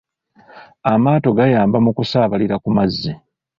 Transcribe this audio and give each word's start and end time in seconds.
Amaato 0.91 1.29
gayamba 1.37 1.77
mu 1.85 1.91
kusaabalira 1.97 2.55
ku 2.63 2.69
mazzi. 2.77 3.11